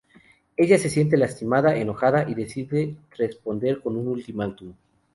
[0.57, 4.73] Ella se siente lastimada, enojada, y decide responder con un ultimátum.